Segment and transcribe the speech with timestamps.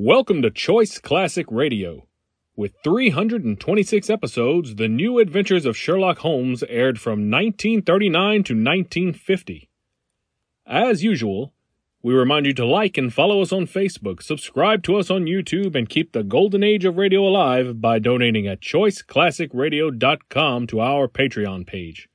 [0.00, 2.06] Welcome to Choice Classic Radio.
[2.54, 9.68] With 326 episodes, the new adventures of Sherlock Holmes aired from 1939 to 1950.
[10.64, 11.52] As usual,
[12.00, 15.74] we remind you to like and follow us on Facebook, subscribe to us on YouTube,
[15.74, 21.66] and keep the golden age of radio alive by donating at choiceclassicradio.com to our Patreon
[21.66, 22.08] page.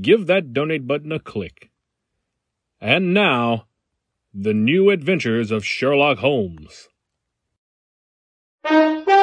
[0.00, 1.70] Give that donate button a click.
[2.80, 3.66] And now,
[4.32, 6.88] the new adventures of Sherlock Holmes.
[8.64, 9.16] Kreml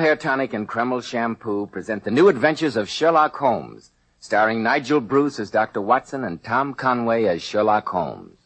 [0.00, 5.38] Hair Tonic and Kreml Shampoo present the new adventures of Sherlock Holmes, starring Nigel Bruce
[5.38, 5.82] as Dr.
[5.82, 8.38] Watson and Tom Conway as Sherlock Holmes.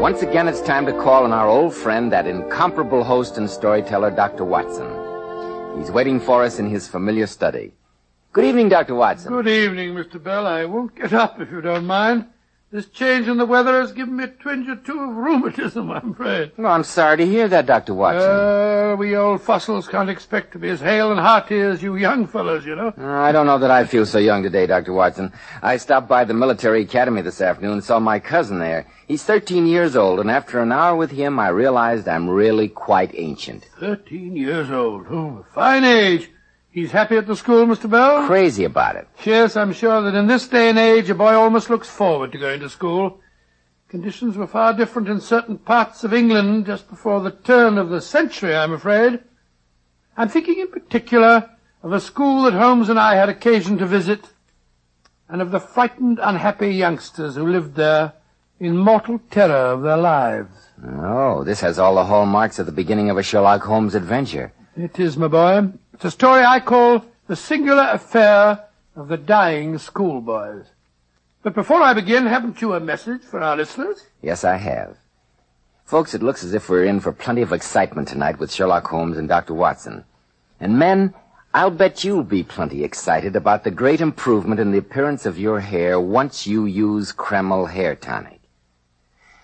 [0.00, 4.10] Once again, it's time to call on our old friend, that incomparable host and storyteller,
[4.10, 4.44] Dr.
[4.44, 5.01] Watson.
[5.76, 7.72] He's waiting for us in his familiar study.
[8.32, 8.94] Good evening, Dr.
[8.94, 9.32] Watson.
[9.32, 10.22] Good evening, Mr.
[10.22, 10.46] Bell.
[10.46, 12.26] I won't get up if you don't mind.
[12.72, 16.12] This change in the weather has given me a twinge or two of rheumatism, I'm
[16.12, 16.52] afraid.
[16.56, 17.92] Well, I'm sorry to hear that, Dr.
[17.92, 18.30] Watson.
[18.30, 22.26] Uh, we old fossils can't expect to be as hale and hearty as you young
[22.26, 22.94] fellows, you know.
[22.96, 24.94] Uh, I don't know that I feel so young today, Dr.
[24.94, 25.34] Watson.
[25.60, 28.86] I stopped by the military academy this afternoon and saw my cousin there.
[29.06, 33.10] He's 13 years old, and after an hour with him, I realized I'm really quite
[33.14, 33.66] ancient.
[33.78, 35.08] Thirteen years old.
[35.10, 36.30] Oh, a fine age.
[36.72, 37.88] He's happy at the school, Mr.
[37.88, 38.26] Bell?
[38.26, 39.06] Crazy about it.
[39.24, 42.38] Yes, I'm sure that in this day and age, a boy almost looks forward to
[42.38, 43.20] going to school.
[43.88, 48.00] Conditions were far different in certain parts of England just before the turn of the
[48.00, 49.20] century, I'm afraid.
[50.16, 51.50] I'm thinking in particular
[51.82, 54.30] of a school that Holmes and I had occasion to visit,
[55.28, 58.14] and of the frightened, unhappy youngsters who lived there
[58.58, 60.70] in mortal terror of their lives.
[60.82, 64.54] Oh, this has all the hallmarks of the beginning of a Sherlock Holmes adventure.
[64.74, 65.68] It is, my boy.
[65.94, 68.64] It's a story I call The Singular Affair
[68.96, 70.66] of the Dying Schoolboys.
[71.42, 74.06] But before I begin, haven't you a message for our listeners?
[74.22, 74.96] Yes, I have.
[75.84, 79.18] Folks, it looks as if we're in for plenty of excitement tonight with Sherlock Holmes
[79.18, 79.52] and Dr.
[79.52, 80.04] Watson.
[80.60, 81.14] And men,
[81.52, 85.60] I'll bet you'll be plenty excited about the great improvement in the appearance of your
[85.60, 88.40] hair once you use Kreml Hair Tonic.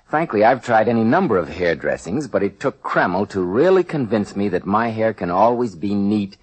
[0.08, 4.34] Frankly, I've tried any number of hair dressings, but it took Kreml to really convince
[4.34, 6.38] me that my hair can always be neat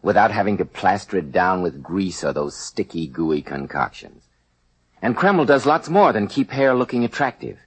[0.00, 4.22] without having to plaster it down with grease or those sticky, gooey concoctions.
[5.02, 7.58] And Kreml does lots more than keep hair looking attractive.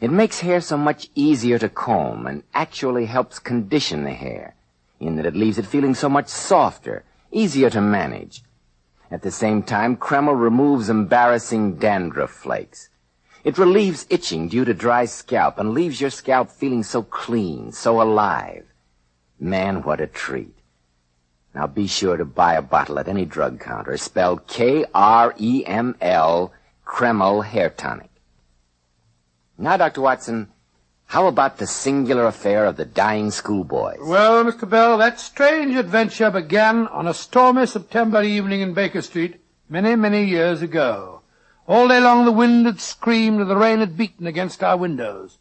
[0.00, 4.54] It makes hair so much easier to comb and actually helps condition the hair
[4.98, 8.42] in that it leaves it feeling so much softer, easier to manage.
[9.10, 12.88] At the same time, Kreml removes embarrassing dandruff flakes.
[13.46, 18.02] It relieves itching due to dry scalp and leaves your scalp feeling so clean, so
[18.02, 18.64] alive.
[19.38, 20.58] Man, what a treat.
[21.54, 24.92] Now be sure to buy a bottle at any drug counter spelled K-R-E-M-L,
[26.84, 28.10] Kreml Hair Tonic.
[29.56, 30.00] Now, Dr.
[30.00, 30.48] Watson,
[31.04, 33.98] how about the singular affair of the dying schoolboys?
[34.00, 34.68] Well, Mr.
[34.68, 40.24] Bell, that strange adventure began on a stormy September evening in Baker Street many, many
[40.24, 41.15] years ago.
[41.68, 45.38] All day long the wind had screamed and the rain had beaten against our windows.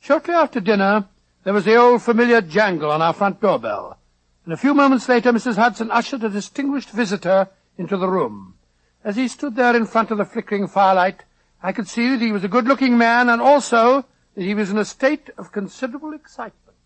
[0.00, 1.06] Shortly after dinner,
[1.44, 3.96] there was the old familiar jangle on our front doorbell.
[4.44, 5.56] And a few moments later, Mrs.
[5.56, 8.54] Hudson ushered a distinguished visitor into the room.
[9.04, 11.24] As he stood there in front of the flickering firelight,
[11.62, 14.78] I could see that he was a good-looking man and also that he was in
[14.78, 16.76] a state of considerable excitement.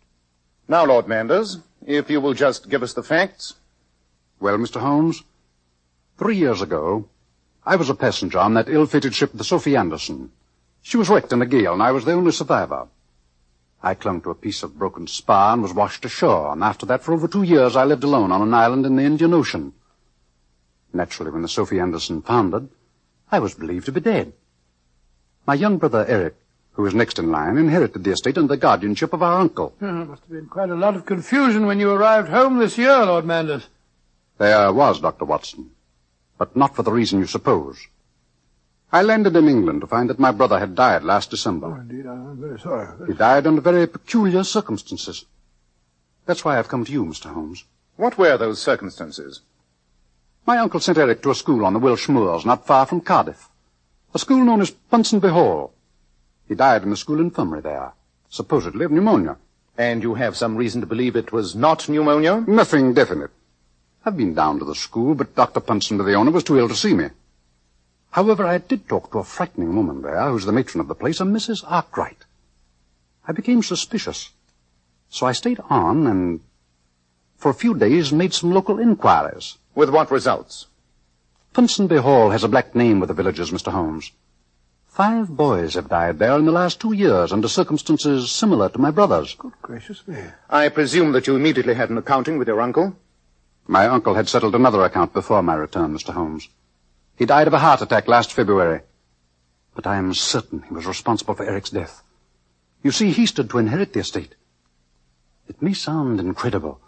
[0.69, 3.55] Now, Lord Manders, if you will just give us the facts.
[4.39, 4.81] Well, Mr.
[4.81, 5.23] Holmes,
[6.19, 7.09] three years ago,
[7.65, 10.33] I was a passenger on that ill-fated ship, the Sophie Anderson.
[10.83, 12.89] She was wrecked in a gale, and I was the only survivor.
[13.83, 17.03] I clung to a piece of broken spar and was washed ashore, and after that,
[17.03, 19.73] for over two years, I lived alone on an island in the Indian Ocean.
[20.93, 22.69] Naturally, when the Sophie Anderson foundered,
[23.31, 24.33] I was believed to be dead.
[25.47, 26.37] My young brother Eric,
[26.73, 29.75] who was next in line, inherited the estate and the guardianship of our uncle.
[29.83, 32.77] Oh, there must have been quite a lot of confusion when you arrived home this
[32.77, 33.69] year, Lord Manders.
[34.39, 35.25] There was, Dr.
[35.25, 35.71] Watson,
[36.43, 37.87] but not for the reason you suppose.
[38.91, 41.69] I landed in England to find that my brother had died last December.
[41.69, 42.89] Oh, indeed, I'm very sorry.
[43.07, 45.25] He died under very peculiar circumstances.
[46.27, 47.33] That's why I've come to you, Mr.
[47.33, 47.63] Holmes.
[47.95, 49.43] What were those circumstances?
[50.45, 53.49] My uncle sent Eric to a school on the Welsh moors, not far from Cardiff.
[54.13, 55.73] A school known as Ponsonby Hall.
[56.49, 57.93] He died in the school infirmary there,
[58.29, 59.37] supposedly of pneumonia.
[59.79, 62.41] And you have some reason to believe it was not pneumonia?
[62.49, 63.31] Nothing definite.
[64.05, 65.61] I've been down to the school, but Dr.
[65.61, 67.11] Ponsonby, the owner, was too ill to see me.
[68.11, 71.21] However, I did talk to a frightening woman there, who's the matron of the place,
[71.21, 71.65] a Mrs.
[71.67, 72.25] Arkwright.
[73.27, 74.31] I became suspicious.
[75.09, 76.41] So I stayed on, and
[77.37, 79.57] for a few days, made some local inquiries.
[79.75, 80.67] With what results?
[81.55, 83.73] Ponsonby Hall has a black name with the villagers, Mr.
[83.73, 84.11] Holmes.
[84.87, 88.91] Five boys have died there in the last two years under circumstances similar to my
[88.91, 89.35] brother's.
[89.35, 90.19] Good gracious me.
[90.51, 92.97] I presume that you immediately had an accounting with your uncle?
[93.67, 96.13] My uncle had settled another account before my return, Mr.
[96.13, 96.49] Holmes.
[97.17, 98.81] He died of a heart attack last February.
[99.75, 102.03] But I am certain he was responsible for Eric's death.
[102.83, 104.35] You see, he stood to inherit the estate.
[105.49, 106.81] It may sound incredible,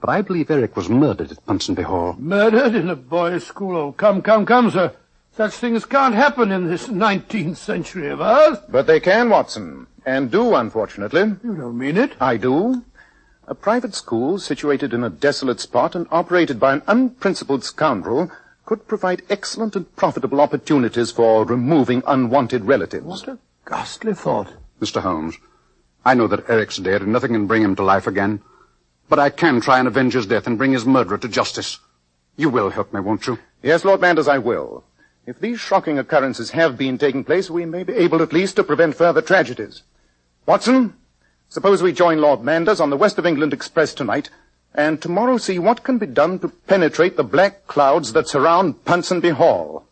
[0.00, 2.14] but I believe Eric was murdered at Ponsonby Hall.
[2.18, 3.76] Murdered in a boys' school?
[3.76, 4.94] Oh, come, come, come, sir.
[5.32, 8.58] Such things can't happen in this 19th century of ours.
[8.68, 9.86] But they can, Watson.
[10.06, 11.34] And do, unfortunately.
[11.42, 12.12] You don't mean it.
[12.20, 12.84] I do.
[13.46, 18.30] A private school situated in a desolate spot and operated by an unprincipled scoundrel
[18.64, 23.04] could provide excellent and profitable opportunities for removing unwanted relatives.
[23.04, 24.54] What a ghastly thought.
[24.80, 25.02] Mr.
[25.02, 25.36] Holmes,
[26.06, 28.40] I know that Eric's dead and nothing can bring him to life again.
[29.10, 31.78] But I can try and avenge his death and bring his murderer to justice.
[32.36, 33.38] You will help me, won't you?
[33.62, 34.84] Yes, Lord Manders, I will.
[35.26, 38.64] If these shocking occurrences have been taking place, we may be able at least to
[38.64, 39.82] prevent further tragedies.
[40.46, 40.94] Watson,
[41.54, 44.28] suppose we join Lord Manders on the West of England Express tonight,
[44.74, 49.30] and tomorrow see what can be done to penetrate the black clouds that surround Ponsonby
[49.30, 49.86] Hall.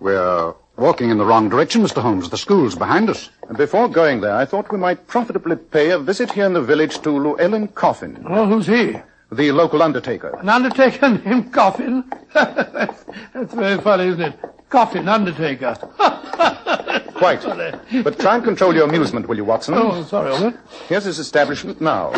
[0.00, 2.02] We're walking in the wrong direction, Mr.
[2.02, 2.30] Holmes.
[2.30, 3.30] The school's behind us.
[3.48, 6.62] And before going there, I thought we might profitably pay a visit here in the
[6.62, 8.96] village to Llewellyn Coffin, Oh, who's he?
[9.32, 10.36] The local undertaker.
[10.40, 12.04] An undertaker named Coffin?
[12.32, 14.38] that's, that's very funny, isn't it?
[14.68, 15.74] Coffin, undertaker.
[17.14, 17.42] Quite.
[18.04, 19.74] But try and control your amusement, will you, Watson?
[19.76, 20.60] oh, sorry, Albert.
[20.88, 22.10] Here's his establishment now.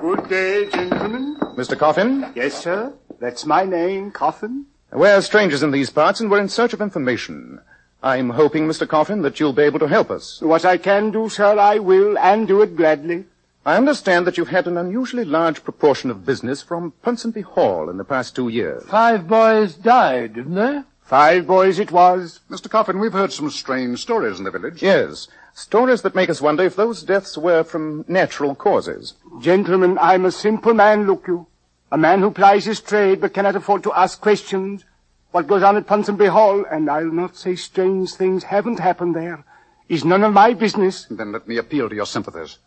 [0.00, 1.36] Good day, gentlemen.
[1.56, 1.78] Mr.
[1.78, 2.92] Coffin, Yes, sir.
[3.20, 4.66] That's my name, Coffin.
[4.90, 7.60] we're strangers in these parts and we're in search of information.
[8.02, 8.88] I'm hoping, Mr.
[8.88, 10.40] Coffin, that you'll be able to help us.
[10.40, 13.26] What I can do, sir, I will, and do it gladly.
[13.64, 17.96] I understand that you've had an unusually large proportion of business from Ponsonby Hall in
[17.96, 18.82] the past two years.
[18.88, 20.82] Five boys died, didn't they?
[21.00, 22.40] Five boys it was.
[22.50, 22.68] Mr.
[22.68, 24.82] Coffin, we've heard some strange stories in the village.
[24.82, 29.14] Yes, stories that make us wonder if those deaths were from natural causes.
[29.40, 31.46] Gentlemen, I'm a simple man, look you.
[31.92, 34.84] A man who plies his trade but cannot afford to ask questions.
[35.30, 39.44] What goes on at Ponsonby Hall, and I'll not say strange things haven't happened there,
[39.88, 41.06] is none of my business.
[41.08, 42.58] Then let me appeal to your sympathies.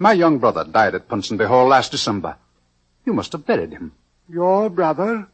[0.00, 2.36] My young brother died at Ponsonby Hall last December.
[3.04, 3.92] You must have buried him.
[4.28, 5.26] Your brother?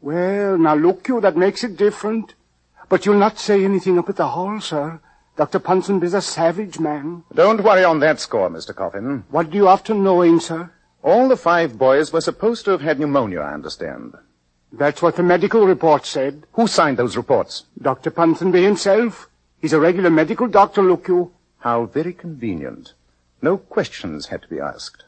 [0.00, 2.34] Well, now look you, that makes it different.
[2.88, 5.00] But you'll not say anything up at the hall, sir.
[5.36, 5.58] Dr.
[5.58, 7.24] Ponsonby's a savage man.
[7.34, 8.74] Don't worry on that score, Mr.
[8.74, 9.24] Coffin.
[9.30, 10.70] What do you after knowing, sir?
[11.02, 14.14] All the five boys were supposed to have had pneumonia, I understand.
[14.72, 16.46] That's what the medical report said.
[16.52, 17.64] Who signed those reports?
[17.80, 18.10] Dr.
[18.10, 19.28] Ponsonby himself.
[19.60, 21.32] He's a regular medical doctor, look you.
[21.58, 22.92] How very convenient.
[23.42, 25.04] No questions had to be asked.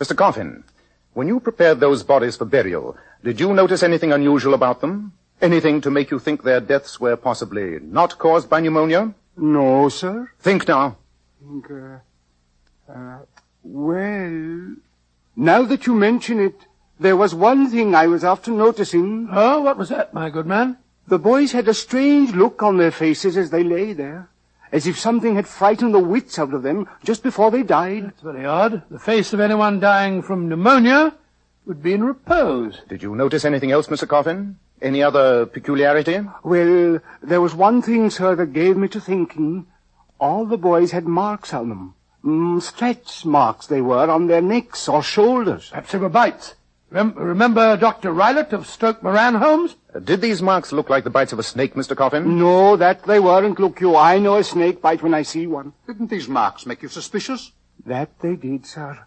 [0.00, 0.16] Mr.
[0.16, 0.64] Coffin,
[1.12, 5.12] when you prepared those bodies for burial, did you notice anything unusual about them?
[5.40, 9.14] Anything to make you think their deaths were possibly not caused by pneumonia?
[9.36, 10.30] No, sir.
[10.40, 10.96] Think now.
[11.40, 13.18] Think, uh, uh,
[13.62, 14.76] well,
[15.36, 16.66] now that you mention it,
[16.98, 19.28] there was one thing I was after noticing.
[19.30, 20.78] Oh, what was that, my good man?
[21.06, 24.30] The boys had a strange look on their faces as they lay there,
[24.72, 28.06] as if something had frightened the wits out of them just before they died.
[28.06, 28.82] That's very odd.
[28.90, 31.14] The face of anyone dying from pneumonia
[31.66, 32.80] would be in repose.
[32.88, 34.06] Did you notice anything else, Mr.
[34.08, 34.58] Coffin?
[34.82, 36.20] Any other peculiarity?
[36.42, 39.66] Well, there was one thing, sir, that gave me to thinking.
[40.18, 41.94] All the boys had marks on them.
[42.24, 45.68] Mm, stretch marks they were on their necks or shoulders.
[45.70, 46.54] Perhaps they were bites.
[46.90, 48.12] Rem- remember Dr.
[48.12, 49.76] Roylott of Stoke Moran, Holmes?
[50.02, 51.96] Did these marks look like the bites of a snake, Mr.
[51.96, 52.36] Coffin?
[52.36, 53.60] No, that they weren't.
[53.60, 55.72] Look you, I know a snake bite when I see one.
[55.86, 57.52] Didn't these marks make you suspicious?
[57.86, 58.98] That they did, sir.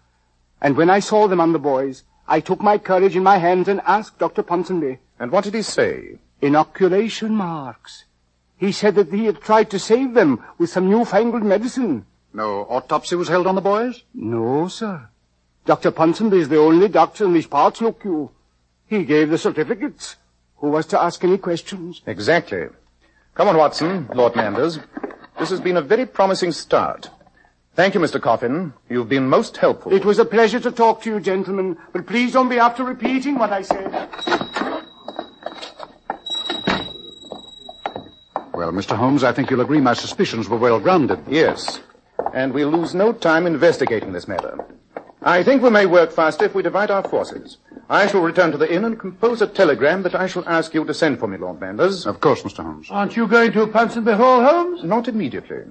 [0.62, 3.68] And when I saw them on the boys, I took my courage in my hands
[3.68, 4.42] and asked Dr.
[4.42, 4.98] Ponsonby.
[5.18, 6.18] And what did he say?
[6.40, 8.04] Inoculation marks.
[8.56, 12.06] He said that he had tried to save them with some newfangled medicine.
[12.32, 14.02] No autopsy was held on the boys?
[14.14, 15.08] No, sir.
[15.66, 15.90] Dr.
[15.90, 18.30] Ponsonby is the only doctor in these parts, look you.
[18.86, 20.16] He gave the certificates.
[20.58, 22.02] Who was to ask any questions?
[22.06, 22.66] Exactly.
[23.34, 24.80] Come on, Watson, Lord Manders.
[25.38, 27.10] This has been a very promising start.
[27.74, 28.20] Thank you, Mr.
[28.20, 28.72] Coffin.
[28.88, 29.92] You've been most helpful.
[29.94, 33.38] It was a pleasure to talk to you, gentlemen, but please don't be after repeating
[33.38, 33.92] what I said.
[38.52, 38.96] Well, Mr.
[38.96, 41.20] Holmes, I think you'll agree my suspicions were well grounded.
[41.28, 41.80] Yes.
[42.34, 44.58] And we'll lose no time investigating this matter.
[45.22, 47.58] I think we may work faster if we divide our forces.
[47.90, 50.84] I shall return to the inn and compose a telegram that I shall ask you
[50.84, 52.06] to send for me, Lord Manders.
[52.06, 52.62] Of course, Mr.
[52.62, 52.88] Holmes.
[52.90, 54.84] Aren't you going to Ponsonby Hall, Holmes?
[54.84, 55.64] Not immediately.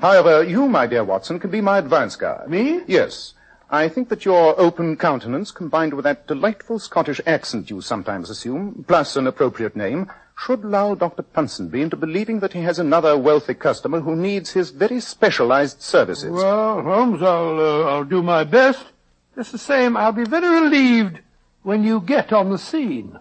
[0.00, 2.48] However, you, my dear Watson, can be my advance guard.
[2.48, 2.82] Me?
[2.86, 3.34] Yes.
[3.70, 8.84] I think that your open countenance, combined with that delightful Scottish accent you sometimes assume,
[8.86, 11.22] plus an appropriate name, should lull Dr.
[11.22, 16.30] Ponsonby into believing that he has another wealthy customer who needs his very specialized services.
[16.30, 18.84] Well, Holmes, I'll, uh, I'll do my best.
[19.34, 21.20] Just the same, I'll be very relieved
[21.62, 23.18] when you get on the scene.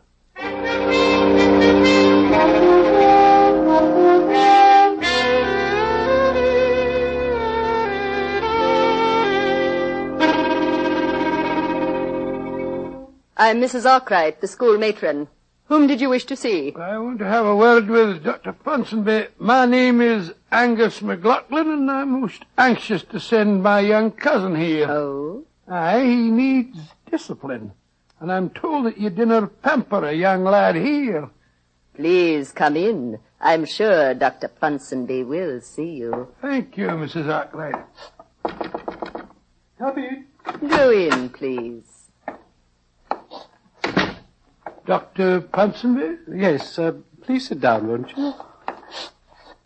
[13.38, 13.90] I'm Mrs.
[13.90, 15.30] Arkwright, the school matron.
[15.68, 16.74] Whom did you wish to see?
[16.76, 18.52] I want to have a word with Dr.
[18.52, 19.30] Ponsonby.
[19.40, 24.92] My name is Angus McLaughlin, and I'm most anxious to send my young cousin here.
[24.92, 25.46] Oh?
[25.72, 26.78] Aye, he needs
[27.10, 27.72] discipline.
[28.20, 31.30] And I'm told that you dinner pamper a young lad here.
[31.96, 33.20] Please come in.
[33.40, 34.50] I'm sure Dr.
[34.50, 36.28] Ponsonby will see you.
[36.42, 37.30] Thank you, Mrs.
[37.30, 37.86] Arkwright.
[39.80, 40.26] Happy.
[40.68, 41.86] Go in, please.
[44.86, 45.42] Dr.
[45.42, 46.18] Ponsonby?
[46.36, 48.34] Yes, uh, please sit down, won't you?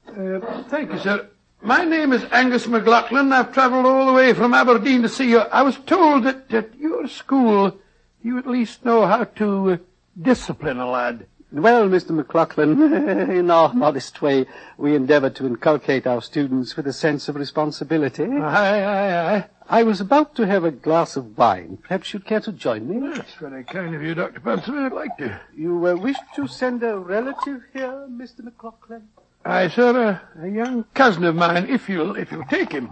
[0.07, 1.29] Uh, thank you, sir.
[1.65, 3.33] My name is Angus McLaughlin.
[3.33, 5.39] I've travelled all the way from Aberdeen to see you.
[5.39, 7.75] I was told that at your school
[8.21, 9.77] you at least know how to uh,
[10.21, 11.25] discipline a lad.
[11.51, 12.11] Well, Mr.
[12.11, 12.93] McLaughlin,
[13.31, 14.45] in our modest way,
[14.77, 18.25] we endeavor to inculcate our students with a sense of responsibility.
[18.25, 19.45] Aye, aye, aye.
[19.67, 21.79] I was about to have a glass of wine.
[21.81, 23.09] Perhaps you'd care to join me?
[23.15, 24.39] That's very kind of you, Dr.
[24.39, 24.85] Ponsonby.
[24.85, 25.41] I'd like to.
[25.57, 28.43] You uh, wish to send a relative here, Mr.
[28.43, 29.07] McLaughlin?
[29.45, 32.89] Aye, sir, a, a young cousin of mine, if you'll, if you'll take him.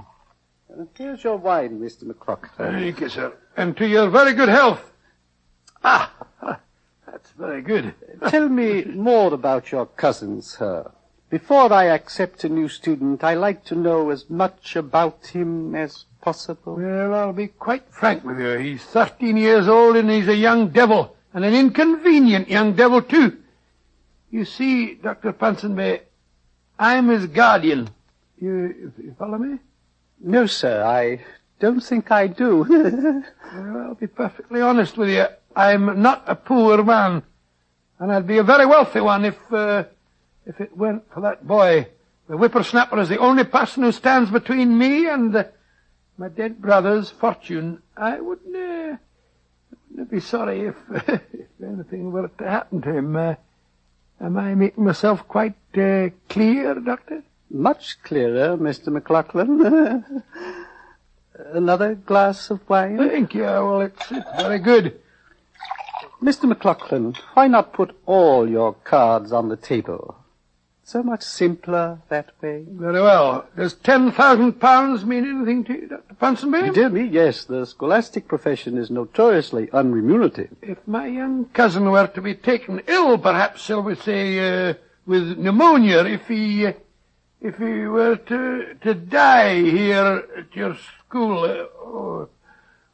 [0.95, 2.03] Here's your wine, Mr.
[2.03, 2.51] McLaughlin.
[2.57, 3.33] Thank you, sir.
[3.57, 4.91] And to your very good health.
[5.83, 6.13] Ah,
[7.07, 7.95] that's very good.
[8.29, 10.91] Tell me more about your cousin, sir.
[11.31, 16.05] Before I accept a new student, I like to know as much about him as
[16.22, 16.75] possible.
[16.75, 18.57] Well, I'll be quite frank with you.
[18.60, 23.38] He's 13 years old and he's a young devil, and an inconvenient young devil, too.
[24.29, 25.33] You see, Dr.
[25.33, 26.01] Ponsonby,
[26.77, 27.89] I'm his guardian.
[28.39, 29.60] You, you follow me?
[30.20, 31.24] No, sir, I
[31.60, 33.24] don't think I do.
[33.53, 35.27] Well, I'll be perfectly honest with you.
[35.56, 37.22] I'm not a poor man,
[38.00, 39.84] and I'd be a very wealthy one if, uh,
[40.48, 41.88] if it weren't for that boy.
[42.27, 45.44] The whippersnapper is the only person who stands between me and uh,
[46.18, 47.84] my dead brother's fortune.
[47.96, 48.98] I wouldn't, uh,
[49.92, 51.22] wouldn't be sorry if, if
[51.62, 53.38] anything were to happen to him.
[54.20, 57.24] Am I making myself quite uh, clear, Doctor?
[57.50, 58.88] Much clearer, Mr.
[58.88, 60.24] McLaughlin.
[61.53, 62.98] Another glass of wine?
[62.98, 63.43] Thank you.
[63.43, 65.00] Well, it's, it's very good.
[66.22, 66.46] Mr.
[66.46, 70.23] McLaughlin, why not put all your cards on the table?
[70.86, 72.66] So much simpler that way.
[72.70, 73.48] Very well.
[73.56, 76.13] Does ten thousand pounds mean anything to you, Dr.
[76.16, 76.74] Ponsonby?
[76.74, 80.50] Dear me, yes, the scholastic profession is notoriously unremunerative.
[80.62, 84.74] If my young cousin were to be taken ill, perhaps, shall we say, uh,
[85.06, 86.74] with pneumonia, if he, uh,
[87.42, 92.30] if he were to, to die here at your school, uh, oh,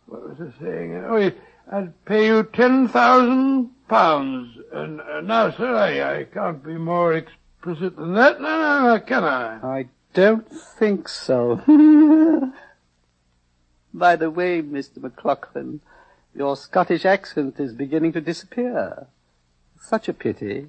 [0.06, 0.94] what was I saying?
[0.96, 1.32] Oh,
[1.72, 4.58] I'd pay you ten thousand pounds.
[4.72, 8.40] And uh, now, sir, I, I can't be more explicit than that.
[8.42, 9.78] No, no, no, can I?
[9.80, 11.62] I don't think so.
[13.94, 15.02] By the way, Mr.
[15.02, 15.82] McLaughlin,
[16.36, 19.08] your Scottish accent is beginning to disappear.
[19.82, 20.68] Such a pity.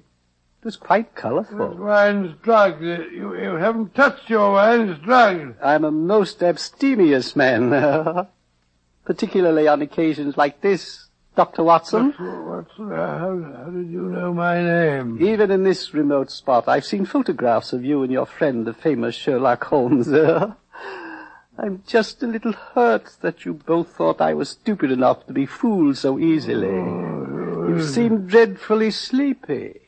[0.61, 1.75] It was quite This colourful.
[1.75, 2.81] wine's drugged.
[2.81, 4.89] You, you haven't touched your wine.
[4.89, 5.55] It's drugged.
[5.61, 8.27] I'm a most abstemious man,
[9.05, 11.63] particularly on occasions like this, Dr.
[11.63, 12.11] Watson.
[12.11, 15.17] What's, uh, how, how did you know my name?
[15.21, 19.15] Even in this remote spot, I've seen photographs of you and your friend, the famous
[19.15, 20.11] Sherlock Holmes.
[21.57, 25.45] I'm just a little hurt that you both thought I was stupid enough to be
[25.45, 26.67] fooled so easily.
[26.67, 29.79] You seem dreadfully sleepy,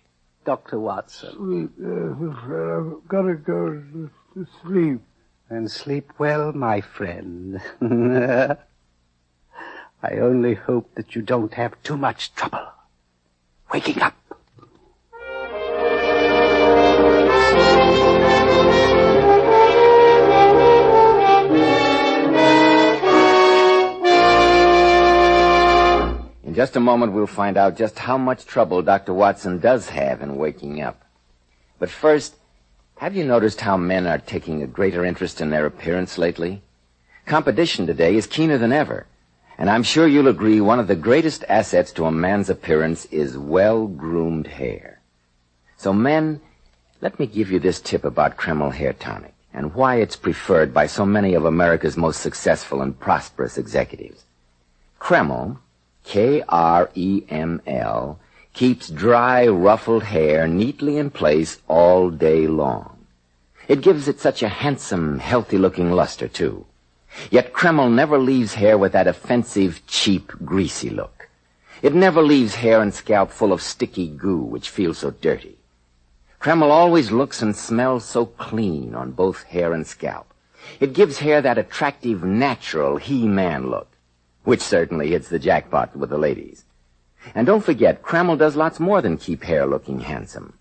[0.45, 0.79] Dr.
[0.79, 1.35] Watson.
[1.35, 1.71] Sleep.
[1.77, 5.01] Yes, I've got to go to sleep.
[5.49, 7.61] And sleep well, my friend.
[10.05, 12.67] I only hope that you don't have too much trouble
[13.73, 14.13] waking up.
[26.43, 29.13] In just a moment, we'll find out just how much trouble Dr.
[29.13, 31.01] Watson does have in waking up.
[31.79, 32.35] But first,
[32.97, 36.61] have you noticed how men are taking a greater interest in their appearance lately?
[37.25, 39.07] Competition today is keener than ever,
[39.57, 43.37] And I'm sure you'll agree one of the greatest assets to a man's appearance is
[43.37, 45.01] well-groomed hair.
[45.77, 46.41] So men,
[47.01, 50.87] let me give you this tip about Kreml Hair Tonic and why it's preferred by
[50.87, 54.23] so many of America's most successful and prosperous executives.
[54.99, 55.59] Kreml,
[56.03, 56.49] K-R-E-M-L,
[58.53, 63.05] keeps dry, ruffled hair neatly in place all day long.
[63.67, 66.65] It gives it such a handsome, healthy-looking luster, too.
[67.29, 71.29] Yet Kreml never leaves hair with that offensive, cheap, greasy look.
[71.81, 75.57] It never leaves hair and scalp full of sticky goo, which feels so dirty.
[76.39, 80.33] Kreml always looks and smells so clean on both hair and scalp.
[80.79, 83.89] It gives hair that attractive, natural he-man look,
[84.43, 86.63] which certainly hits the jackpot with the ladies.
[87.35, 90.53] And don't forget, Kreml does lots more than keep hair looking handsome.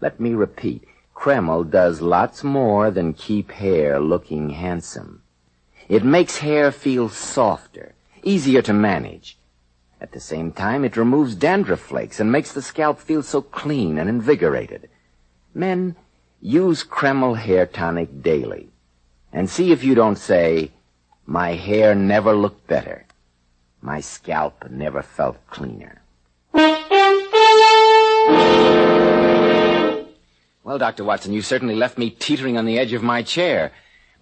[0.00, 0.84] Let me repeat,
[1.16, 5.22] Kreml does lots more than keep hair looking handsome.
[5.88, 9.36] It makes hair feel softer, easier to manage.
[10.00, 13.98] At the same time, it removes dandruff flakes and makes the scalp feel so clean
[13.98, 14.88] and invigorated.
[15.54, 15.96] Men,
[16.40, 18.68] use Kreml Hair Tonic daily.
[19.32, 20.70] And see if you don't say,
[21.26, 23.06] my hair never looked better.
[23.80, 26.00] My scalp never felt cleaner.
[30.62, 31.04] Well, Dr.
[31.04, 33.72] Watson, you certainly left me teetering on the edge of my chair.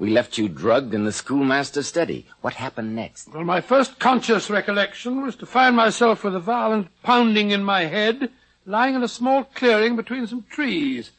[0.02, 2.26] We left you drugged in the schoolmaster's study.
[2.40, 3.32] What happened next?
[3.32, 7.82] Well, my first conscious recollection was to find myself with a violent pounding in my
[7.82, 8.32] head,
[8.66, 11.12] lying in a small clearing between some trees.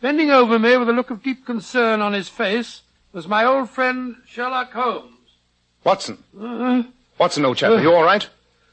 [0.00, 2.80] Bending over me with a look of deep concern on his face
[3.12, 5.36] was my old friend Sherlock Holmes.
[5.84, 6.16] Watson.
[6.40, 6.84] Uh,
[7.18, 8.26] Watson, old chap, are you all right?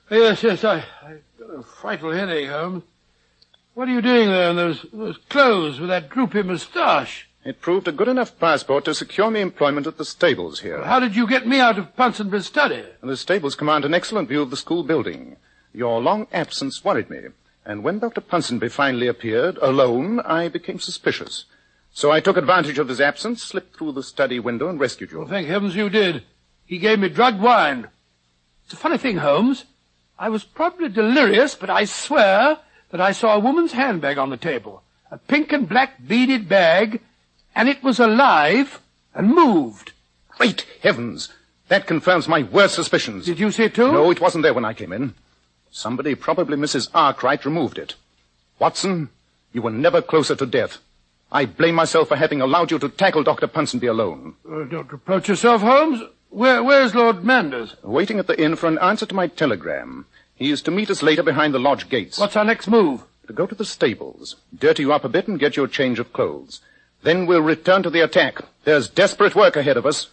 [0.09, 2.83] yes, yes, I, I got a frightful headache, Holmes.
[3.73, 7.26] What are you doing there in those, those clothes with that droopy moustache?
[7.47, 10.83] It proved a good enough passport to secure me employment at the stables here.
[10.83, 12.83] How did you get me out of Ponsonby's study?
[13.01, 15.37] The stables command an excellent view of the school building.
[15.73, 17.27] Your long absence worried me,
[17.65, 18.19] and when Dr.
[18.19, 21.45] Ponsonby finally appeared, alone, I became suspicious.
[21.93, 25.19] So I took advantage of his absence, slipped through the study window, and rescued you.
[25.19, 26.23] Well, thank heavens you did.
[26.65, 27.87] He gave me drugged wine.
[28.65, 29.63] It's a funny thing, Holmes.
[30.19, 32.57] I was probably delirious, but I swear
[32.89, 34.83] that I saw a woman's handbag on the table.
[35.09, 36.99] A pink and black beaded bag,
[37.57, 38.79] and it was alive
[39.15, 39.91] and moved.
[40.37, 41.33] Great heavens!
[41.69, 43.25] That confirms my worst suspicions.
[43.25, 43.91] Did you see it too?
[43.91, 45.15] No, it wasn't there when I came in.
[45.71, 46.89] Somebody, probably Mrs.
[46.93, 47.95] Arkwright, removed it.
[48.59, 49.09] Watson,
[49.51, 50.77] you were never closer to death.
[51.31, 53.47] I blame myself for having allowed you to tackle Dr.
[53.47, 54.35] Ponsonby alone.
[54.49, 56.01] Uh, don't reproach yourself, Holmes.
[56.29, 57.75] Where, where's Lord Manders?
[57.83, 60.05] Waiting at the inn for an answer to my telegram.
[60.35, 62.19] He is to meet us later behind the lodge gates.
[62.19, 63.03] What's our next move?
[63.25, 65.99] To go to the stables, dirty you up a bit and get you a change
[65.99, 66.61] of clothes.
[67.03, 68.41] Then we'll return to the attack.
[68.63, 70.07] There's desperate work ahead of us.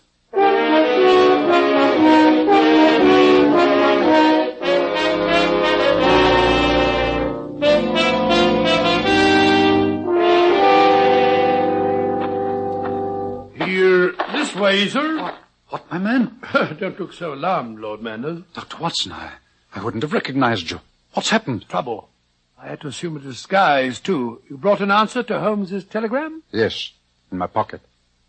[13.64, 15.34] Here, this way, sir.
[15.68, 16.38] What, my man?
[16.78, 18.42] don't look so alarmed, Lord Manders.
[18.52, 18.76] Dr.
[18.76, 19.32] Watson, I,
[19.74, 20.80] I wouldn't have recognized you.
[21.14, 21.68] What's happened?
[21.68, 22.08] Trouble.
[22.58, 24.40] I had to assume a disguise, too.
[24.48, 26.42] You brought an answer to Holmes's telegram?
[26.50, 26.92] Yes,
[27.30, 27.80] in my pocket.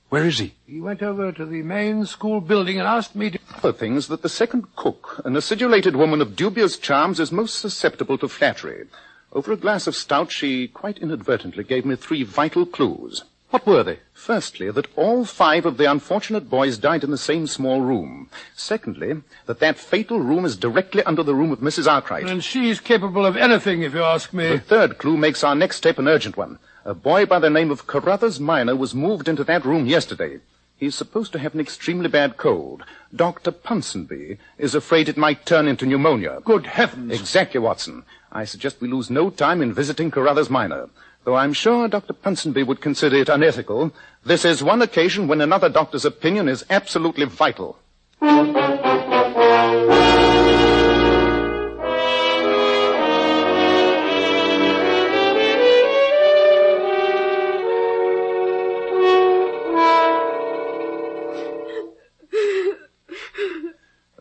[0.10, 0.54] Where is he?
[0.68, 3.40] He went over to the main school building and asked me to...
[3.58, 8.18] Other things that the second cook, an acidulated woman of dubious charms, is most susceptible
[8.20, 8.86] to flattery.
[9.34, 13.24] Over a glass of stout, she quite inadvertently gave me three vital clues.
[13.51, 13.99] What were they?
[14.13, 18.29] Firstly, that all five of the unfortunate boys died in the same small room.
[18.55, 21.89] Secondly, that that fatal room is directly under the room of Mrs.
[21.89, 22.27] Arkwright.
[22.27, 24.49] And she's capable of anything, if you ask me.
[24.49, 26.60] The third clue makes our next step an urgent one.
[26.84, 30.39] A boy by the name of Carruthers Minor was moved into that room yesterday.
[30.77, 32.84] He's supposed to have an extremely bad cold.
[33.15, 33.51] Dr.
[33.51, 36.41] Ponsonby is afraid it might turn into pneumonia.
[36.43, 37.13] Good heavens.
[37.13, 38.03] Exactly, Watson.
[38.31, 40.89] I suggest we lose no time in visiting Carruthers Minor.
[41.26, 42.14] Though I'm sure Dr.
[42.14, 43.92] Ponsonby would consider it unethical,
[44.24, 47.80] this is one occasion when another doctor's opinion is absolutely vital.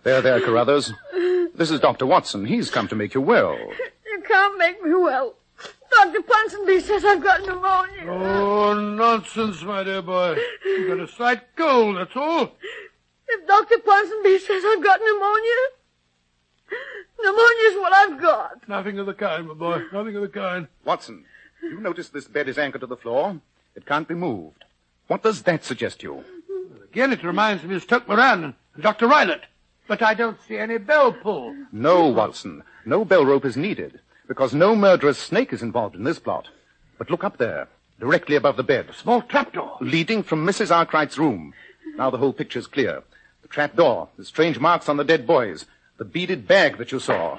[0.04, 0.90] There, there, Carruthers.
[1.54, 2.06] This is Dr.
[2.06, 2.46] Watson.
[2.46, 3.56] He's come to make you well.
[4.06, 5.34] You can't make me well.
[6.64, 6.80] Dr.
[6.80, 8.10] Says I've got pneumonia.
[8.10, 10.38] Oh, nonsense, my dear boy.
[10.64, 12.52] You've got a slight cold, that's all.
[13.28, 13.76] If Dr.
[13.76, 15.60] Ponsonby says I've got pneumonia,
[17.20, 18.68] pneumonia's what I've got.
[18.68, 19.82] Nothing of the kind, my boy.
[19.92, 20.68] Nothing of the kind.
[20.84, 21.26] Watson,
[21.62, 23.40] you notice this bed is anchored to the floor?
[23.76, 24.64] It can't be moved.
[25.06, 26.24] What does that suggest to you?
[26.84, 29.06] Again, it reminds me of Stoke Moran and Dr.
[29.06, 29.42] Roylott.
[29.86, 31.54] But I don't see any bell pull.
[31.72, 32.62] No, Watson.
[32.86, 36.48] No bell rope is needed, because no murderous snake is involved in this plot.
[36.98, 37.68] But look up there,
[38.00, 38.88] directly above the bed.
[38.90, 39.76] A small trapdoor.
[39.80, 40.74] Leading from Mrs.
[40.74, 41.52] Arkwright's room.
[41.96, 43.02] Now the whole picture's clear.
[43.42, 45.66] The trapdoor, the strange marks on the dead boys,
[45.98, 47.36] the beaded bag that you saw.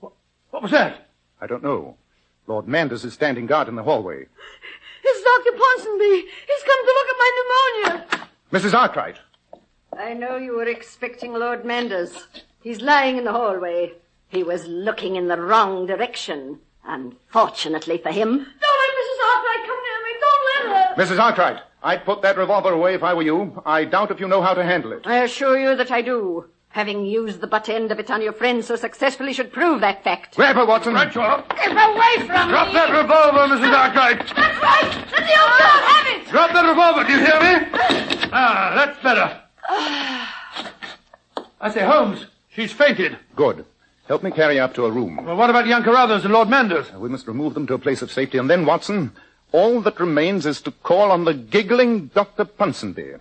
[0.00, 1.08] What was that?
[1.40, 1.96] I don't know.
[2.46, 4.26] Lord Manders is standing guard in the hallway.
[5.04, 5.56] It's Dr.
[5.56, 6.22] Ponsonby.
[6.22, 8.28] He's come to look at my pneumonia.
[8.52, 8.74] Mrs.
[8.74, 9.16] Arkwright.
[9.98, 12.26] I know you were expecting Lord Manders.
[12.62, 13.92] He's lying in the hallway.
[14.28, 16.60] He was looking in the wrong direction.
[16.84, 18.28] Unfortunately for him.
[18.28, 19.18] Don't let Mrs.
[19.34, 20.12] Arkwright come near me.
[20.20, 21.02] Don't let her.
[21.02, 21.22] Mrs.
[21.22, 23.62] Arkwright, I'd put that revolver away if I were you.
[23.64, 25.06] I doubt if you know how to handle it.
[25.06, 26.46] I assure you that I do.
[26.70, 30.04] Having used the butt end of it on your friend so successfully should prove that
[30.04, 30.36] fact.
[30.36, 30.94] Grab her, Watson.
[30.94, 31.42] Right, you are.
[31.56, 32.52] Get away from me!
[32.52, 32.74] Drop me!
[32.74, 33.72] that revolver, Mrs.
[33.72, 34.18] Arkwright.
[34.36, 34.94] That's right.
[35.12, 36.28] Let the old girl have it.
[36.28, 38.24] Drop that revolver, do you hear me?
[38.30, 39.40] Ah, that's better.
[41.60, 43.18] I say, Holmes, she's fainted.
[43.34, 43.64] Good.
[44.08, 45.22] Help me carry her up to a room.
[45.22, 46.90] Well, what about young Carruthers and Lord Manders?
[46.92, 49.12] We must remove them to a place of safety, and then, Watson,
[49.52, 52.46] all that remains is to call on the giggling Dr.
[52.46, 53.20] Ponsonby.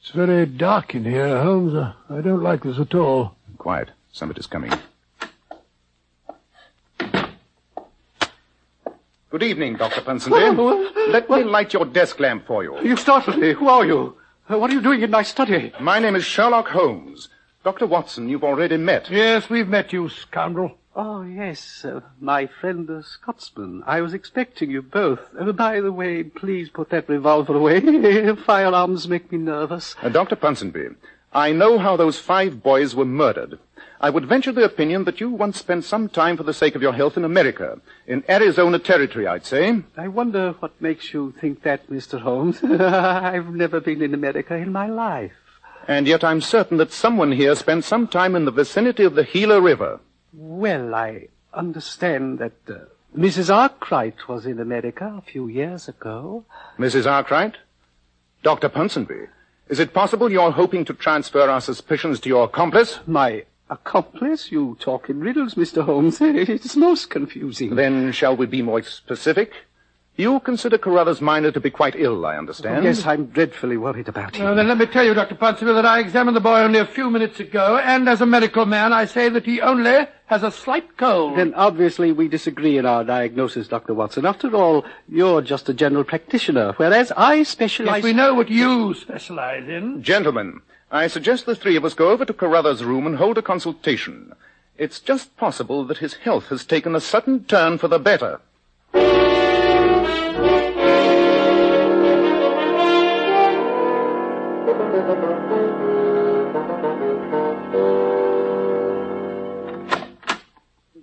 [0.00, 1.74] It's very dark in here, Holmes.
[1.74, 3.36] Uh, I don't like this at all.
[3.56, 3.90] Quiet.
[4.10, 4.72] Somebody's coming.
[9.36, 10.00] Good evening, Dr.
[10.00, 11.12] Ponsonby.
[11.12, 12.80] Let me light your desk lamp for you.
[12.80, 13.52] You startled me.
[13.52, 14.16] Who are you?
[14.50, 15.74] Uh, what are you doing in my study?
[15.78, 17.28] My name is Sherlock Holmes.
[17.62, 17.86] Dr.
[17.86, 19.10] Watson, you've already met.
[19.10, 20.78] Yes, we've met you, scoundrel.
[20.94, 23.82] Oh, yes, uh, my friend the Scotsman.
[23.86, 25.20] I was expecting you both.
[25.38, 28.34] Uh, by the way, please put that revolver away.
[28.46, 29.96] Firearms make me nervous.
[30.02, 30.36] Uh, Dr.
[30.36, 30.96] Ponsonby,
[31.34, 33.58] I know how those five boys were murdered.
[34.00, 36.82] I would venture the opinion that you once spent some time for the sake of
[36.82, 37.80] your health in America.
[38.06, 39.82] In Arizona Territory, I'd say.
[39.96, 42.20] I wonder what makes you think that, Mr.
[42.20, 42.62] Holmes.
[42.64, 45.32] I've never been in America in my life.
[45.88, 49.24] And yet I'm certain that someone here spent some time in the vicinity of the
[49.24, 50.00] Gila River.
[50.32, 52.74] Well, I understand that uh,
[53.16, 53.54] Mrs.
[53.54, 56.44] Arkwright was in America a few years ago.
[56.78, 57.10] Mrs.
[57.10, 57.56] Arkwright?
[58.42, 58.68] Dr.
[58.68, 59.28] Ponsonby,
[59.68, 63.00] is it possible you're hoping to transfer our suspicions to your accomplice?
[63.06, 64.50] My accomplice?
[64.52, 65.84] You talk in riddles, Mr.
[65.84, 66.18] Holmes.
[66.20, 67.74] It's most confusing.
[67.74, 69.52] Then shall we be more specific?
[70.18, 72.84] You consider Carruthers Minor to be quite ill, I understand.
[72.84, 74.46] Yes, I'm dreadfully worried about him.
[74.46, 75.34] Well, then let me tell you, Dr.
[75.34, 78.64] Ponsonby, that I examined the boy only a few minutes ago, and as a medical
[78.64, 81.36] man, I say that he only has a slight cold.
[81.36, 83.92] Then obviously we disagree in our diagnosis, Dr.
[83.92, 84.24] Watson.
[84.24, 87.96] After all, you're just a general practitioner, whereas I specialize...
[87.96, 90.02] Yes, we know what you specialize in.
[90.02, 93.42] Gentlemen, I suggest the three of us go over to Carruthers' room and hold a
[93.42, 94.32] consultation.
[94.78, 98.40] It's just possible that his health has taken a sudden turn for the better.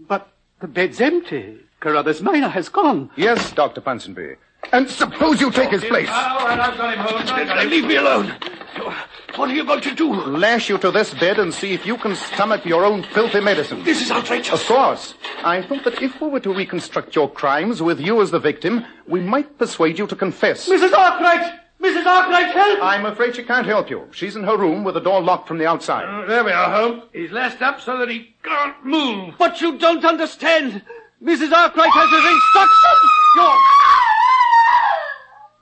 [0.07, 0.29] But
[0.61, 1.57] the bed's empty.
[1.81, 3.09] Carruthers Minor has gone.
[3.17, 3.81] Yes, Dr.
[3.81, 4.37] Ponsonby.
[4.71, 6.07] And suppose you take his place.
[6.09, 7.29] All right, I've got him, Holmes.
[7.29, 7.69] I've got him.
[7.69, 8.33] Leave me alone.
[9.35, 10.13] What are you going to do?
[10.13, 13.83] Lash you to this bed and see if you can stomach your own filthy medicine.
[13.83, 14.61] This is outrageous.
[14.61, 15.15] Of course.
[15.43, 18.85] I think that if we were to reconstruct your crimes with you as the victim,
[19.07, 20.69] we might persuade you to confess.
[20.69, 20.93] Mrs.
[20.93, 21.59] Arkwright!
[21.81, 22.05] Mrs.
[22.05, 22.79] Arkwright, help!
[22.83, 24.07] I'm afraid she can't help you.
[24.11, 26.05] She's in her room with the door locked from the outside.
[26.05, 27.03] Uh, there we are, Holmes.
[27.11, 29.33] He's lashed up so that he can't move.
[29.39, 30.83] But you don't understand.
[31.23, 31.51] Mrs.
[31.51, 33.11] Arkwright has his instructions.
[33.35, 33.57] You're...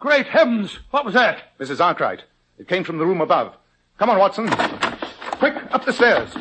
[0.02, 0.78] Great heavens!
[0.92, 1.58] What was that?
[1.58, 1.80] Mrs.
[1.80, 2.24] Arkwright,
[2.60, 3.56] it came from the room above.
[4.02, 4.50] Come on, Watson.
[5.38, 6.32] Quick, up the stairs.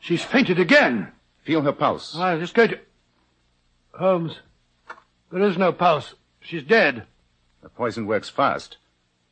[0.00, 1.12] She's fainted again.
[1.42, 2.16] Feel her pulse.
[2.16, 2.80] I was just going to...
[3.98, 4.38] Holmes,
[5.30, 6.14] there is no pulse.
[6.40, 7.02] She's dead.
[7.62, 8.78] The poison works fast.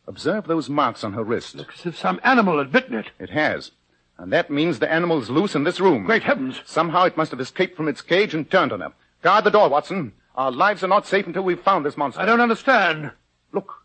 [0.07, 1.55] Observe those marks on her wrist.
[1.55, 3.07] Looks as if some animal had bitten it.
[3.19, 3.71] It has.
[4.19, 6.05] And that means the animal's loose in this room.
[6.05, 6.61] Great heavens!
[6.67, 8.93] Somehow it must have escaped from its cage and turned on her.
[9.23, 10.13] Guard the door, Watson.
[10.35, 12.21] Our lives are not safe until we've found this monster.
[12.21, 13.13] I don't understand.
[13.53, 13.83] Look.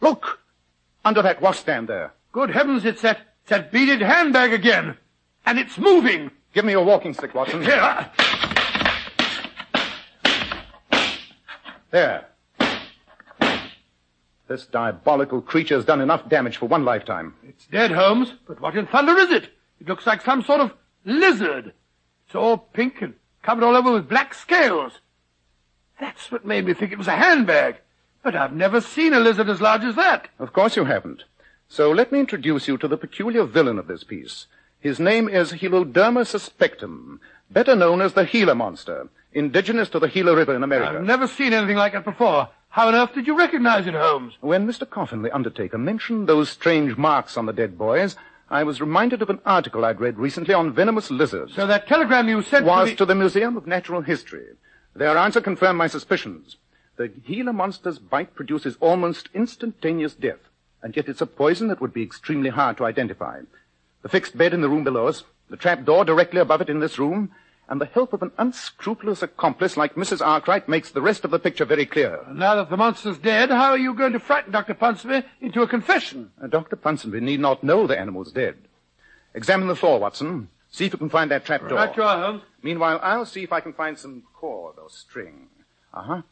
[0.00, 0.40] Look!
[1.04, 2.12] Under that washstand there.
[2.32, 4.96] Good heavens, it's that, it's that beaded handbag again.
[5.46, 6.30] And it's moving.
[6.52, 7.62] Give me your walking stick, Watson.
[7.62, 8.10] Here.
[11.90, 12.26] There.
[14.48, 17.34] This diabolical creature has done enough damage for one lifetime.
[17.48, 18.34] It's dead, Holmes.
[18.46, 19.50] But what in thunder is it?
[19.80, 20.72] It looks like some sort of
[21.04, 21.72] lizard.
[22.26, 25.00] It's all pink and covered all over with black scales.
[26.00, 27.76] That's what made me think it was a handbag.
[28.22, 30.28] But I've never seen a lizard as large as that.
[30.38, 31.24] Of course you haven't.
[31.68, 34.46] So let me introduce you to the peculiar villain of this piece.
[34.78, 37.18] His name is Heloderma suspectum,
[37.50, 40.98] better known as the Gila monster, indigenous to the Gila River in America.
[40.98, 42.48] I've never seen anything like it before.
[42.68, 44.34] How on earth did you recognize it, Holmes?
[44.40, 44.88] When Mr.
[44.88, 48.16] Coffin, the undertaker, mentioned those strange marks on the dead boys,
[48.50, 51.54] I was reminded of an article I'd read recently on venomous lizards.
[51.54, 54.46] So that telegram you sent was to, to the Museum of Natural History.
[54.94, 56.56] Their answer confirmed my suspicions.
[56.96, 60.48] The Gila monster's bite produces almost instantaneous death,
[60.82, 63.40] and yet it's a poison that would be extremely hard to identify.
[64.02, 66.80] The fixed bed in the room below us, the trap door directly above it in
[66.80, 67.30] this room,
[67.68, 70.20] and the help of an unscrupulous accomplice like Mrs.
[70.20, 72.20] Arkwright makes the rest of the picture very clear.
[72.30, 74.74] Now that the monster's dead, how are you going to frighten Dr.
[74.74, 76.32] Ponsonby into a confession?
[76.42, 76.76] Uh, Dr.
[76.76, 78.56] Ponsonby need not know the animal's dead.
[79.34, 80.48] Examine the floor, Watson.
[80.72, 81.76] See if you can find that trap door.
[81.76, 82.42] Right you are, Holmes.
[82.62, 85.48] Meanwhile, I'll see if I can find some cord or string.
[85.92, 86.22] Uh-huh.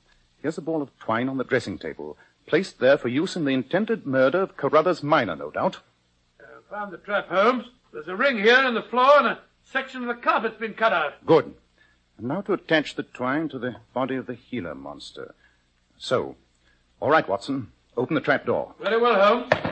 [0.40, 3.52] Here's a ball of twine on the dressing table, placed there for use in the
[3.52, 5.80] intended murder of Carruthers Minor, no doubt.
[6.40, 7.66] Uh, found the trap, Holmes.
[7.92, 10.94] There's a ring here in the floor and a section of the carpet's been cut
[10.94, 11.26] out.
[11.26, 11.52] Good.
[12.16, 15.34] And now to attach the twine to the body of the Gila monster.
[15.98, 16.36] So.
[16.98, 17.72] All right, Watson.
[17.94, 18.74] Open the trap door.
[18.80, 19.69] Very well, Holmes.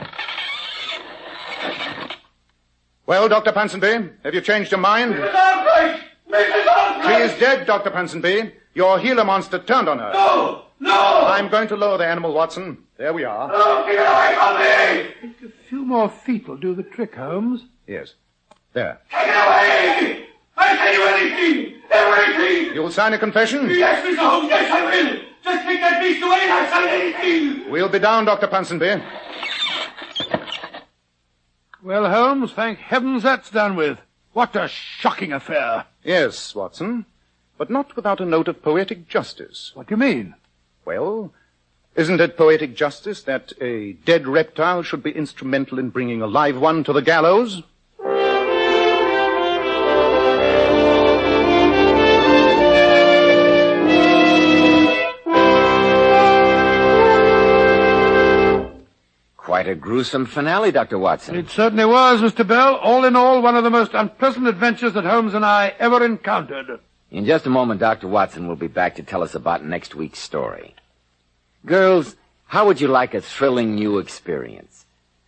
[3.09, 3.51] Well, Dr.
[3.51, 5.15] Ponsonby, have you changed your mind?
[5.15, 5.33] Mrs.
[5.33, 5.99] Arkwright!
[6.29, 6.67] Mrs.
[6.67, 7.17] Arkwright!
[7.17, 7.89] She is dead, Dr.
[7.89, 8.51] Ponsonby.
[8.75, 10.11] Your Gila monster turned on her.
[10.13, 10.65] No!
[10.79, 11.25] No!
[11.25, 12.77] I'm going to lower the animal, Watson.
[12.97, 13.49] There we are.
[13.51, 15.33] Oh, get away from me!
[15.41, 17.65] Just a few more feet will do the trick, Holmes.
[17.87, 18.13] Yes.
[18.73, 19.01] There.
[19.09, 20.25] Take it away!
[20.55, 21.81] I'll tell you anything!
[21.89, 22.75] Everything!
[22.75, 23.71] You'll sign a confession?
[23.71, 24.17] Yes, Mr.
[24.17, 25.19] Holmes, yes, I will!
[25.43, 27.71] Just take that beast away and I'll sign anything!
[27.71, 28.45] We'll be down, Dr.
[28.45, 29.03] Ponsonby.
[31.81, 33.99] Well, Holmes, thank heavens that's done with.
[34.33, 35.85] What a shocking affair.
[36.03, 37.05] Yes, Watson.
[37.57, 39.71] But not without a note of poetic justice.
[39.73, 40.35] What do you mean?
[40.83, 41.33] Well,
[41.95, 46.57] isn't it poetic justice that a dead reptile should be instrumental in bringing a live
[46.59, 47.63] one to the gallows?
[59.59, 60.97] Quite a gruesome finale, Dr.
[60.97, 61.35] Watson.
[61.35, 62.47] It certainly was, Mr.
[62.47, 62.77] Bell.
[62.77, 66.79] All in all, one of the most unpleasant adventures that Holmes and I ever encountered.
[67.11, 68.07] In just a moment, Dr.
[68.07, 70.75] Watson will be back to tell us about next week's story.
[71.65, 74.85] Girls, how would you like a thrilling new experience?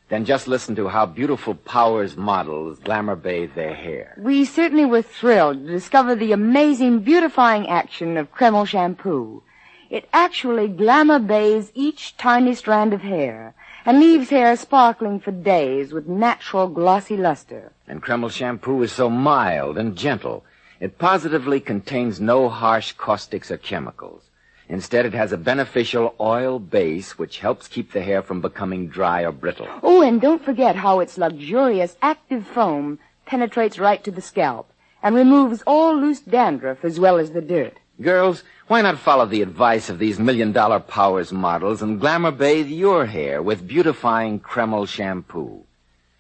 [0.08, 4.15] Then just listen to how beautiful Powers models glamour bathe their hair.
[4.17, 9.44] We certainly were thrilled to discover the amazing beautifying action of Kreml shampoo.
[9.89, 15.91] It actually glamour bathes each tiny strand of hair and leaves hair sparkling for days
[15.91, 17.72] with natural glossy luster.
[17.88, 20.44] And Kreml shampoo is so mild and gentle.
[20.80, 24.24] It positively contains no harsh caustics or chemicals.
[24.70, 29.24] Instead, it has a beneficial oil base which helps keep the hair from becoming dry
[29.24, 29.67] or brittle.
[29.84, 34.72] Oh, and don't forget how its luxurious active foam penetrates right to the scalp
[35.04, 37.78] and removes all loose dandruff as well as the dirt.
[38.02, 42.68] Girls, why not follow the advice of these million dollar powers models and glamour bathe
[42.68, 45.66] your hair with beautifying Kreml shampoo?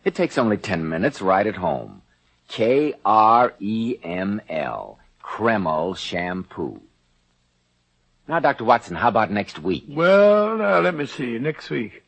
[0.03, 2.01] It takes only 10 minutes right at home.
[2.47, 2.99] K-R-E-M-L.
[5.23, 6.81] Kreml shampoo.
[8.27, 8.65] Now, Dr.
[8.65, 9.85] Watson, how about next week?
[9.87, 11.39] Well, now, let me see.
[11.39, 12.03] Next week.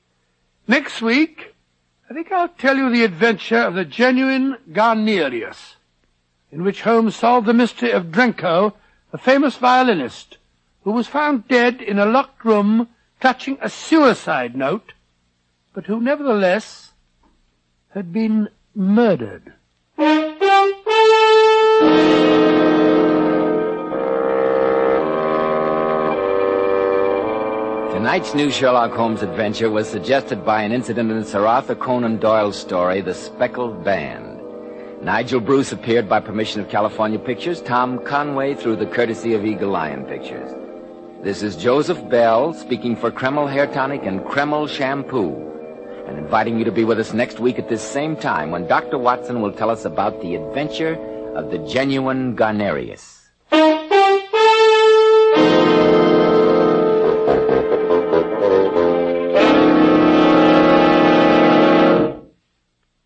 [0.67, 1.55] Next week,
[2.09, 5.75] I think I'll tell you the adventure of the genuine Guarnerius,
[6.51, 8.73] in which Holmes solved the mystery of Drenko,
[9.13, 10.39] the famous violinist,
[10.83, 12.89] who was found dead in a locked room
[13.21, 14.93] clutching a suicide note,
[15.71, 16.93] but who nevertheless
[17.91, 19.53] had been murdered.
[27.93, 32.57] Tonight's new Sherlock Holmes adventure was suggested by an incident in Sir Arthur Conan Doyle's
[32.57, 34.32] story, The Speckled Band.
[35.03, 39.71] Nigel Bruce appeared by permission of California Pictures, Tom Conway through the courtesy of Eagle
[39.71, 40.49] Lion Pictures.
[41.21, 45.35] This is Joseph Bell speaking for Kreml Hair Tonic and Kreml Shampoo,
[46.07, 48.97] and inviting you to be with us next week at this same time when Dr.
[48.97, 50.95] Watson will tell us about the adventure
[51.35, 53.19] of the genuine Guarnerius.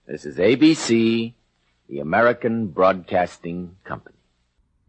[0.05, 1.33] This is ABC,
[1.89, 4.15] the American Broadcasting Company.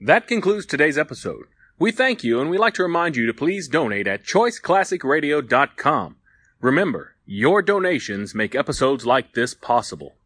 [0.00, 1.46] That concludes today's episode.
[1.78, 6.16] We thank you and we'd like to remind you to please donate at choiceclassicradio.com.
[6.60, 10.16] Remember, your donations make episodes like this possible.